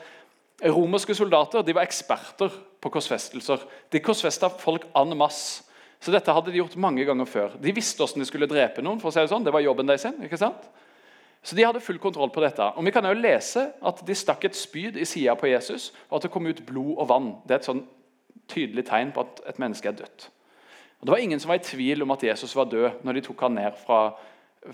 [0.68, 3.62] Romerske soldater de var eksperter på korsfestelser.
[3.90, 5.64] De korsfesta folk en masse.
[5.98, 7.56] Så dette hadde de gjort mange ganger før.
[7.58, 9.00] De visste hvordan de skulle drepe noen.
[9.00, 9.44] for å si Det sånn.
[9.44, 10.04] Det var jobben deres.
[10.04, 10.68] ikke sant?
[11.42, 12.60] Så de hadde full kontroll på dette.
[12.76, 16.16] Og Vi kan jo lese at de stakk et spyd i sida på Jesus, og
[16.16, 17.36] at det kom ut blod og vann.
[17.46, 17.86] Det er et sånn
[18.48, 20.30] tydelig tegn på at et menneske er dødt.
[21.00, 23.20] Og Det var ingen som var i tvil om at Jesus var død når de
[23.28, 24.00] tok han ned fra,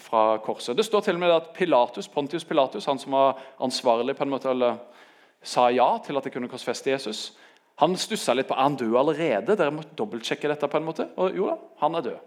[0.00, 0.76] fra korset.
[0.76, 4.32] Det står til og med at Pilatus, Pontius Pilatus, han som var ansvarlig på en
[4.32, 4.78] måte, eller
[5.44, 7.34] sa ja til at de kunne korsfeste Jesus,
[7.82, 9.56] han stussa litt på er han død allerede.
[9.58, 10.68] Dere må dobbeltsjekke dette.
[10.68, 11.08] på en måte.
[11.18, 12.18] Og jo da, han er død.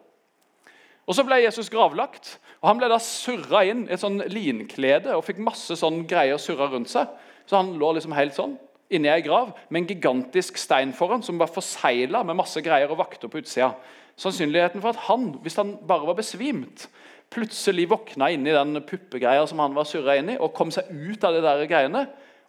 [1.07, 2.39] Og Så ble Jesus gravlagt.
[2.62, 6.38] og Han ble da surra inn i et sånn linklede og fikk masse sånn greier
[6.38, 7.07] surra rundt seg.
[7.47, 8.57] Så han lå liksom helt sånn
[8.89, 13.02] inni ei grav med en gigantisk stein foran som var forsegla med masse greier og
[13.02, 13.73] vakter på utsida.
[14.17, 16.88] Sannsynligheten for at han, hvis han bare var besvimt,
[17.30, 21.23] plutselig våkna inni den puppegreia som han var surra inn i, og kom seg ut
[21.28, 22.06] av de der greiene,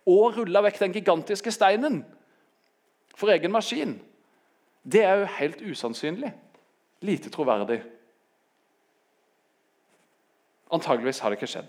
[0.09, 2.01] og rulla vekk den gigantiske steinen
[3.19, 3.99] for egen maskin,
[4.87, 6.31] det er jo helt usannsynlig.
[7.05, 7.83] Lite troverdig.
[10.73, 11.69] Antageligvis har det ikke skjedd.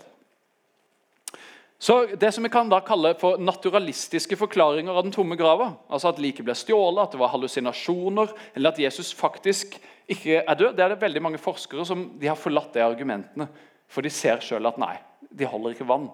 [1.80, 6.10] Så Det som vi kan da kalle for naturalistiske forklaringer av den tomme grava, altså
[6.10, 9.78] at liket ble stjålet, at det var hallusinasjoner, eller at Jesus faktisk
[10.10, 13.48] ikke er død, det er det veldig mange forskere som de har forlatt de argumentene.
[13.88, 14.92] For de ser sjøl at nei,
[15.32, 16.10] de holder ikke vann.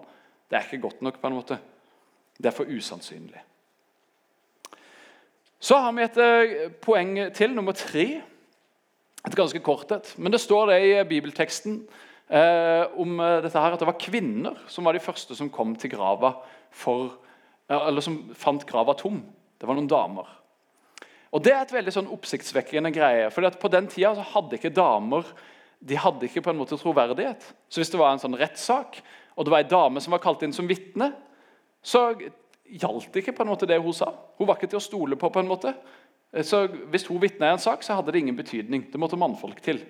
[0.47, 1.19] Det er ikke godt nok.
[1.19, 1.59] på en måte.
[2.37, 3.43] Det er for usannsynlig.
[5.59, 8.21] Så har vi et eh, poeng til, nummer tre.
[9.27, 10.13] Et ganske kort et.
[10.17, 11.81] Men det står det i bibelteksten
[12.29, 15.93] om eh, dette her, at det var kvinner som var de første som kom til
[15.93, 16.33] grava
[16.75, 17.13] for,
[17.71, 19.21] eller som fant grava tom.
[19.57, 20.27] Det var noen damer.
[21.31, 23.29] Og Det er et veldig sånn oppsiktsvekkende greie.
[23.31, 25.27] for På den tida så hadde ikke damer
[25.79, 27.43] de hadde ikke på en måte troverdighet.
[27.69, 29.01] Så Hvis det var en sånn rettssak,
[29.37, 31.11] og det var ei dame som var kalt inn som vitne,
[31.83, 32.09] så
[32.65, 34.09] gjaldt ikke på en måte det hun sa.
[34.39, 35.29] Hun var ikke til å stole på.
[35.29, 35.75] på en måte.
[36.41, 38.91] Så Hvis hun vitna i en sak, så hadde det ingen betydning.
[38.91, 39.85] Det måtte mannfolk til.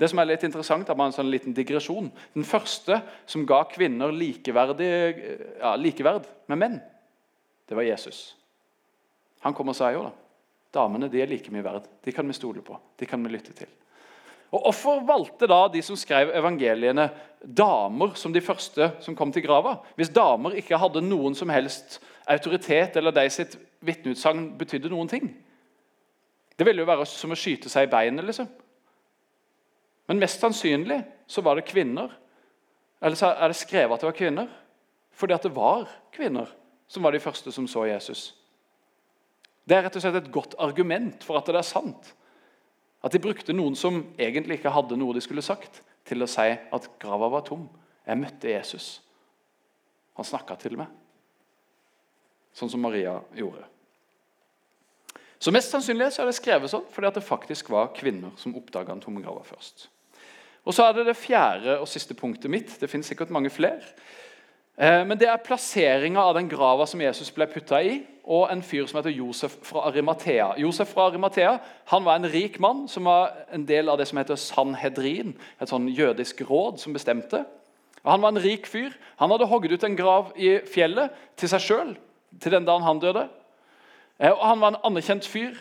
[0.00, 2.08] Det som er litt interessant, er bare en sånn liten digresjon.
[2.34, 6.80] Den første som ga kvinner ja, likeverd med menn,
[7.68, 8.32] det var Jesus.
[9.44, 10.12] Han kom og sa jo da,
[10.78, 11.86] damene de er like mye verd.
[12.04, 12.78] De kan vi stole på.
[12.98, 13.70] De kan vi lytte til.
[14.52, 17.06] Og Hvorfor valgte da de som skrev evangeliene,
[17.42, 19.78] damer som de første som kom til grava?
[19.96, 25.30] Hvis damer ikke hadde noen som helst autoritet, eller de sitt vitneutsagn betydde noen ting?
[26.52, 28.28] Det ville jo være som å skyte seg i beinet.
[28.28, 28.50] liksom.
[30.12, 32.10] Men mest sannsynlig så var det kvinner.
[33.00, 34.48] Eller så er det skrevet at det var kvinner.
[35.16, 36.50] Fordi at det var kvinner
[36.84, 38.34] som var de første som så Jesus.
[39.64, 42.10] Det er rett og slett et godt argument for at det er sant.
[43.00, 46.44] At de brukte noen som egentlig ikke hadde noe de skulle sagt, til å si
[46.44, 47.64] at grava var tom.
[48.04, 48.90] Jeg møtte Jesus.
[50.20, 50.92] Han snakka til meg.
[52.52, 53.64] Sånn som Maria gjorde.
[55.40, 58.52] Så Mest sannsynlig så er det skrevet sånn fordi at det faktisk var kvinner som
[58.60, 59.88] oppdaga den tomme grava først.
[60.64, 62.80] Og Så er det det fjerde og siste punktet mitt.
[62.80, 63.80] Det finnes sikkert mange flere.
[64.78, 68.62] Eh, men det er plasseringa av den grava som Jesus ble putta i, og en
[68.62, 70.52] fyr som heter Josef fra Arimathea.
[70.62, 71.56] Josef fra Arimathea
[71.90, 75.68] han var en rik mann som var en del av det som heter Sanhedrin, et
[75.68, 77.42] sånn jødisk råd som bestemte.
[78.02, 78.94] Og han var en rik fyr.
[79.18, 81.92] Han hadde hogget ut en grav i fjellet til seg sjøl
[82.40, 83.26] til den dagen han døde.
[84.18, 85.58] Eh, og han var en anerkjent fyr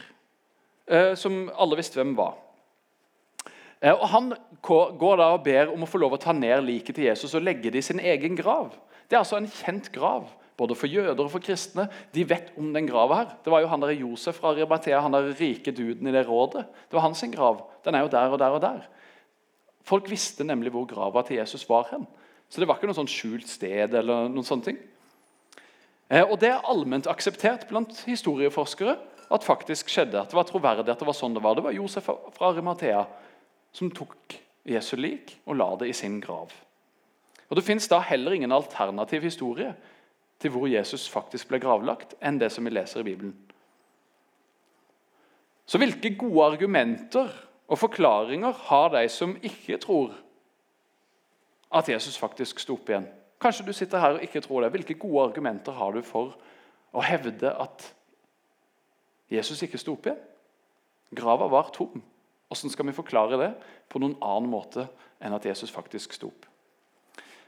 [0.88, 2.38] eh, som alle visste hvem var.
[3.82, 6.96] Eh, og Han går da og ber om å få lov å ta ned liket
[6.96, 8.76] til Jesus og legge det i sin egen grav.
[9.10, 11.88] Det er altså en kjent grav, både for jøder og for kristne.
[12.14, 13.34] De vet om den grava her.
[13.44, 16.68] Det var jo han der Josef fra Arimathea, han der rike duden i det rådet.
[16.88, 17.66] Det var hans grav.
[17.84, 18.86] Den er jo der og der og der.
[19.84, 22.06] Folk visste nemlig hvor grava til Jesus var hen.
[22.52, 23.94] Så det var ikke noe sånn skjult sted.
[23.96, 24.78] eller noen sånne ting.
[26.12, 28.98] Eh, og Det er allment akseptert blant historieforskere
[29.32, 30.20] at faktisk skjedde.
[30.20, 31.56] At det var troverdig at det var sånn det var.
[31.56, 33.06] Det var Josef fra Arimathea
[33.72, 36.52] som tok Jesu lik og la det i sin grav.
[37.50, 39.76] Og Det fins heller ingen alternativ historie
[40.40, 43.34] til hvor Jesus faktisk ble gravlagt, enn det som vi leser i Bibelen.
[45.66, 47.30] Så hvilke gode argumenter
[47.68, 50.16] og forklaringer har de som ikke tror
[51.72, 53.08] at Jesus faktisk sto opp igjen?
[53.42, 54.72] Kanskje du sitter her og ikke tror det.
[54.72, 56.36] Hvilke gode argumenter har du for
[56.92, 57.86] å hevde at
[59.32, 60.20] Jesus ikke sto opp igjen?
[61.16, 62.02] Grava var tom.
[62.52, 63.52] Hvordan skal vi forklare det
[63.88, 64.84] på noen annen måte
[65.24, 66.48] enn at Jesus faktisk sto opp?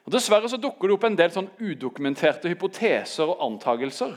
[0.04, 4.16] Og Dessverre så dukker det opp en del sånn udokumenterte hypoteser og antagelser.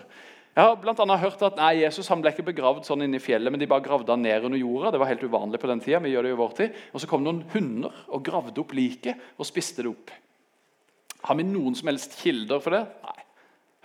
[0.57, 3.23] Jeg har blant annet hørt at nei, Jesus han ble ikke begravd sånn inne i
[3.23, 4.95] fjellet, men de bare gravde han ned under jorda.
[4.95, 6.01] Det var helt uvanlig på den tida.
[6.01, 6.79] vi gjør det i vår tid.
[6.95, 10.15] Og Så kom noen hunder og gravde opp liket og spiste det opp.
[11.27, 12.87] Har vi noen som helst kilder for det?
[13.05, 13.27] Nei.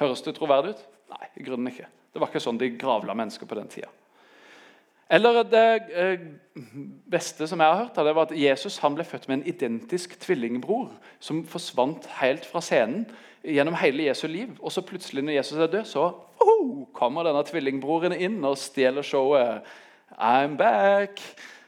[0.02, 0.86] Høres det troverdig ut?
[1.12, 1.90] Nei, i grunnen ikke.
[2.14, 3.92] Det var ikke sånn de gravla mennesker på den tida.
[5.12, 6.22] Eller det eh,
[7.12, 10.92] beste som jeg har hørt, det var at Jesus ble født med en identisk tvillingbror
[11.20, 13.06] som forsvant helt fra scenen
[13.44, 14.54] gjennom hele Jesu liv.
[14.60, 16.06] Og så plutselig, når Jesus er død, så
[16.40, 19.68] oh, kommer denne tvillingbroren inn og stjeler showet.
[20.16, 21.20] I'm back!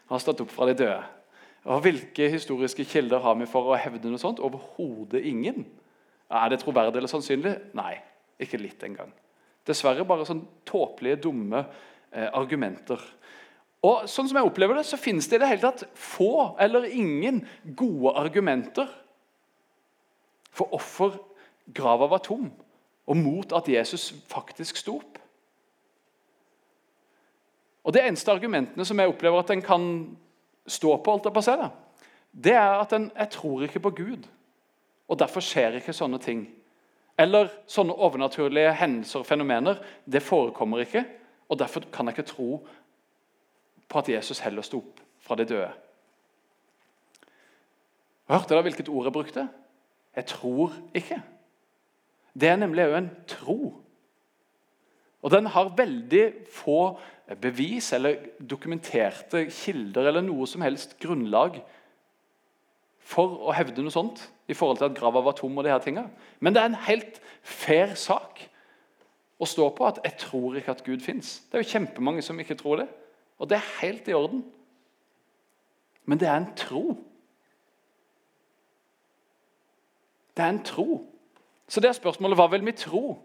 [0.08, 1.02] Han har stått opp fra de døde.
[1.64, 4.40] Og Hvilke historiske kilder har vi for å hevde noe sånt?
[4.44, 5.66] Overhodet ingen.
[6.32, 7.54] Er det troverdig eller sannsynlig?
[7.76, 7.96] Nei,
[8.40, 9.12] ikke litt engang.
[9.68, 11.62] Dessverre bare sånn tåpelige, dumme
[12.12, 13.00] eh, argumenter.
[13.84, 16.88] Og sånn som jeg opplever det, så finnes det i det hele tatt få eller
[16.88, 17.42] ingen
[17.76, 18.88] gode argumenter
[20.54, 21.18] for hvorfor
[21.74, 22.52] grava var tom,
[23.08, 25.20] og mot at Jesus faktisk sto opp.
[27.84, 29.88] Og Det eneste argumentene som jeg opplever at en kan
[30.68, 31.66] stå på, alt på seg,
[32.32, 34.28] det er at en jeg tror ikke på Gud,
[35.12, 36.46] og derfor skjer ikke sånne ting.
[37.20, 39.82] Eller sånne overnaturlige hendelser og fenomener.
[40.06, 41.04] Det forekommer ikke,
[41.52, 42.48] og derfor kan jeg ikke tro
[43.94, 45.70] på at Jesus heller sto opp fra de døde.
[48.32, 49.48] Hørte dere hvilket ord jeg brukte?
[50.16, 51.20] Jeg tror ikke.
[52.34, 53.60] Det er nemlig òg en tro.
[55.24, 56.98] Og Den har veldig få
[57.42, 61.62] bevis eller dokumenterte kilder eller noe som helst grunnlag
[63.04, 65.58] for å hevde noe sånt i forhold til at grava var tom.
[65.58, 66.10] og de her tingene.
[66.40, 68.50] Men det er en helt fair sak
[69.40, 71.42] å stå på at 'jeg tror ikke at Gud fins'.
[71.52, 72.88] Det er jo kjempemange som ikke tror det.
[73.44, 74.46] Og det er helt i orden.
[76.08, 76.96] Men det er en tro.
[80.38, 81.04] Det er en tro.
[81.68, 83.18] Så det er spørsmålet hva vil vi tro?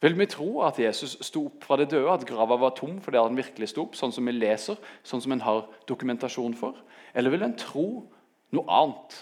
[0.00, 3.20] Vil vi tro at Jesus sto opp fra det døde, at grava var tom fordi
[3.20, 6.78] han virkelig sto opp, sånn som vi leser, sånn som en har dokumentasjon for?
[7.14, 7.86] Eller vil en tro
[8.54, 9.16] noe annet?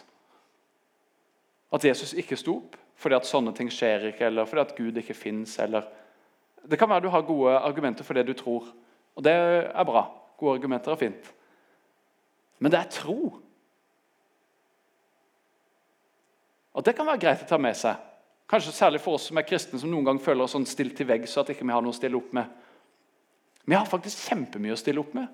[1.75, 4.97] At Jesus ikke sto opp fordi at sånne ting skjer ikke, eller fordi at Gud
[5.03, 5.85] ikke fins, eller
[6.67, 8.73] Det kan være du har gode argumenter for det du tror,
[9.15, 10.07] og det er bra.
[10.37, 11.33] Gode argumenter er fint.
[12.59, 13.19] Men det er tro.
[16.77, 17.97] Og Det kan være greit å ta med seg.
[18.47, 21.09] Kanskje særlig for oss som er kristne, som noen gang føler oss sånn stilt til
[21.09, 21.33] veggs.
[21.33, 22.47] så at ikke vi har noe å stille opp med.
[23.65, 25.27] Vi har faktisk kjempemye å stille opp med.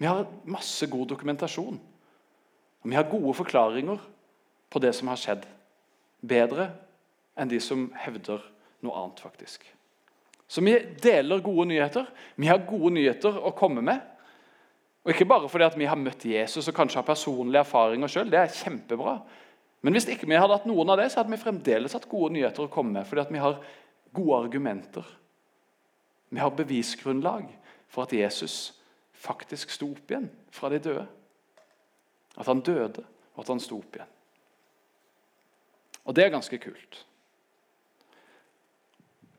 [0.00, 1.80] Vi har masse god dokumentasjon.
[2.82, 4.00] Og vi har gode forklaringer
[4.70, 5.44] på det som har skjedd.
[6.22, 6.70] Bedre
[7.36, 8.40] enn de som hevder
[8.82, 9.66] noe annet, faktisk.
[10.48, 12.08] Så vi deler gode nyheter.
[12.36, 14.00] Vi har gode nyheter å komme med.
[15.02, 18.30] Og Ikke bare fordi at vi har møtt Jesus og kanskje har personlige erfaringer sjøl.
[18.30, 19.16] Det er kjempebra.
[19.82, 22.36] Men hvis ikke vi hadde hatt noen av det, så hadde vi fremdeles hatt gode
[22.36, 23.08] nyheter å komme med.
[23.08, 23.58] Fordi at vi har
[24.14, 25.08] gode argumenter.
[26.30, 27.48] Vi har bevisgrunnlag
[27.90, 28.78] for at Jesus
[29.22, 31.06] faktisk sto opp igjen fra de døde.
[32.38, 33.02] At han døde,
[33.34, 34.12] og at han sto opp igjen.
[36.06, 37.02] Og det er ganske kult.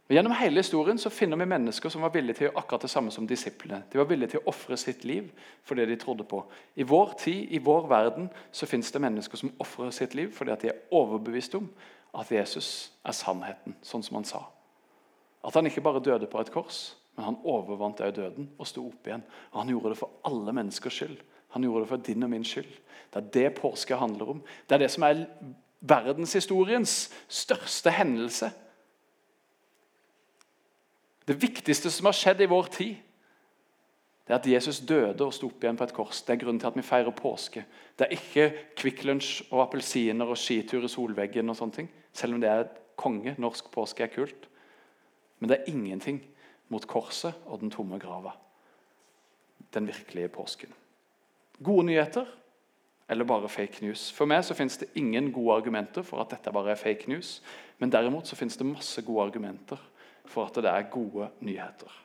[0.09, 2.83] Og Gjennom hele historien så finner vi mennesker som var villige til å gjøre akkurat
[2.83, 3.85] det samme som disiplene.
[3.91, 5.29] De var villige til å ofre sitt liv
[5.63, 6.41] for det de trodde på.
[6.75, 10.51] I vår tid, i vår verden, så finnes det mennesker som ofrer sitt liv fordi
[10.51, 11.69] at de er overbevist om
[12.19, 14.43] at Jesus er sannheten, sånn som han sa.
[15.43, 16.81] At han ikke bare døde på et kors,
[17.15, 19.23] men han overvant òg døden og sto opp igjen.
[19.53, 21.17] Og Han gjorde det for alle menneskers skyld.
[21.53, 22.71] Han gjorde det for din og min skyld.
[23.13, 24.41] Det er det påske handler om.
[24.67, 25.25] Det er det som er
[25.79, 28.49] verdenshistoriens største hendelse.
[31.27, 32.95] Det viktigste som har skjedd i vår tid,
[34.23, 36.21] det er at Jesus døde og sto opp igjen på et kors.
[36.23, 37.65] Det er grunnen til at vi feirer påske.
[37.99, 38.45] Det er ikke
[38.79, 42.69] Kvikk Lunsj og appelsiner og skitur i solveggen, og sånne ting, selv om det er
[42.99, 43.35] konge.
[43.39, 44.47] Norsk påske er kult.
[45.39, 46.21] Men det er ingenting
[46.71, 48.31] mot korset og den tomme grava.
[49.75, 50.71] Den virkelige påsken.
[51.63, 52.29] Gode nyheter
[53.09, 54.07] eller bare fake news?
[54.15, 57.41] For meg så finnes det ingen gode argumenter for at dette bare er fake news.
[57.79, 59.81] Men derimot så finnes det masse gode argumenter
[60.25, 61.99] for at det er gode nyheter.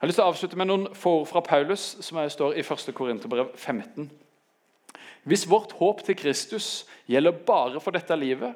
[0.00, 2.62] Jeg har lyst til å avslutte med noen få ord fra Paulus, som står i
[2.64, 2.92] 1.
[2.96, 4.06] Korinterbrev 15.
[5.28, 8.54] Hvis vårt håp til Kristus gjelder bare for dette livet,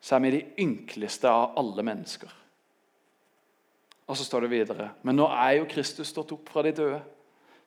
[0.00, 2.34] så er vi de ynkeligste av alle mennesker.
[4.08, 7.00] Og så står det videre Men nå er jo Kristus stått opp fra de døde,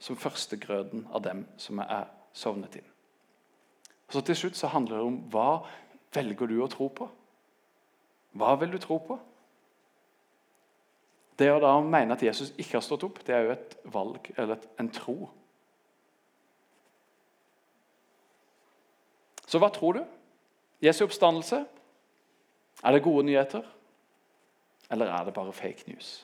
[0.02, 2.88] som førstegrøden av dem som er sovnet inn.
[4.08, 5.50] Og så Til slutt så handler det om hva
[6.14, 7.10] velger du å tro på.
[8.38, 9.18] Hva vil du tro på?
[11.40, 14.28] Det å da mene at Jesus ikke har stått opp, det er jo et valg
[14.38, 15.18] eller en tro.
[19.50, 20.04] Så hva tror du?
[20.86, 21.64] Jesu oppstandelse?
[22.82, 23.66] Er det gode nyheter?
[24.92, 26.22] Eller er det bare fake news?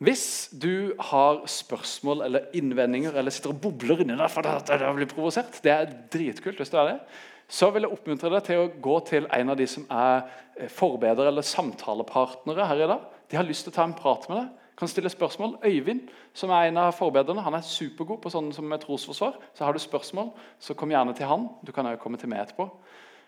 [0.00, 4.86] Hvis du har spørsmål eller innvendinger eller sitter og bobler inni deg for at du
[4.96, 6.56] blir provosert, det er dritkult.
[6.56, 6.94] hvis du er det,
[7.50, 10.22] så vil jeg oppmuntre deg til å gå til en av de som er
[10.54, 13.06] eh, forbedere eller samtalepartnere her i dag.
[13.30, 14.70] De har lyst til å ta en prat med deg.
[14.78, 15.58] Kan stille spørsmål.
[15.66, 19.34] Øyvind, som er en av forbedrerne, han er supergod på sånne som med trosforsvar.
[19.52, 20.30] Så har du spørsmål,
[20.62, 21.48] så kom gjerne til han.
[21.66, 22.68] Du kan også komme til meg etterpå.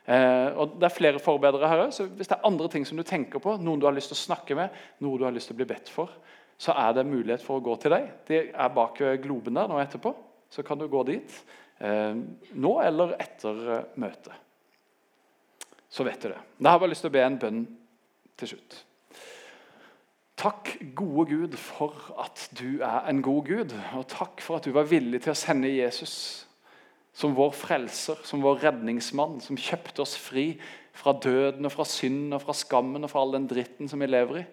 [0.07, 3.05] Eh, og Det er flere forbedrere her så Hvis det er andre ting som du
[3.07, 4.71] tenker på, noen du har lyst til å snakke med,
[5.03, 6.11] noe du har lyst til å bli bedt for,
[6.59, 8.09] så er det mulighet for å gå til deg.
[8.27, 10.15] De er bak globen der nå etterpå.
[10.51, 11.43] Så kan du gå dit
[11.83, 14.35] nå eller etter eh, møtet.
[15.93, 16.41] Så vet du det.
[16.57, 17.63] Da har jeg bare lyst til å be en bønn
[18.41, 18.79] til slutt.
[20.43, 23.75] Takk, gode Gud, for at du er en god Gud.
[23.99, 26.15] Og takk for at du var villig til å sende Jesus
[27.13, 30.55] som vår frelser, som vår redningsmann, som kjøpte oss fri
[30.97, 34.09] fra døden og fra synden og fra skammen og fra all den dritten som vi
[34.09, 34.47] lever i.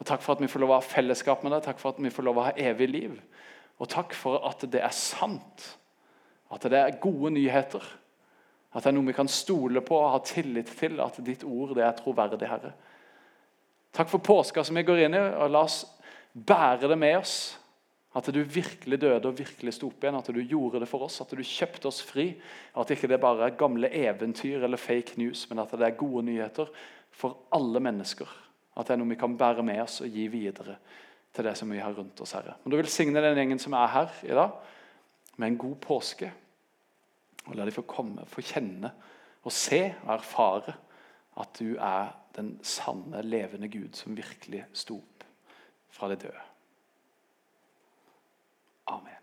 [0.00, 2.00] Og Takk for at vi får lov å ha fellesskap med deg, takk for at
[2.00, 3.16] vi får lov å ha evig liv.
[3.80, 5.66] Og takk for at det er sant,
[6.50, 7.84] at det er gode nyheter.
[8.70, 11.74] At det er noe vi kan stole på og ha tillit til, at ditt ord
[11.78, 12.74] det er troverdig, Herre.
[13.94, 15.82] Takk for påska som vi går inn i, og la oss
[16.34, 17.38] bære det med oss.
[18.14, 21.20] At du virkelig døde og virkelig sto opp igjen, at du gjorde det for oss,
[21.22, 22.32] at du kjøpte oss fri.
[22.74, 26.24] At ikke det bare er gamle eventyr eller fake news, men at det er gode
[26.26, 26.70] nyheter
[27.14, 28.26] for alle mennesker.
[28.74, 30.78] At det er noe vi kan bære med oss og gi videre
[31.34, 32.34] til det som vi har rundt oss.
[32.34, 32.56] Herre.
[32.64, 34.58] Men Du velsigne den gjengen som er her i dag,
[35.36, 36.32] med en god påske.
[37.46, 38.92] Og La de få komme, få kjenne
[39.42, 40.76] og se og erfare
[41.40, 45.24] at du er den sanne, levende Gud som virkelig sto opp
[45.90, 46.44] fra det døde.
[48.90, 49.19] Amen.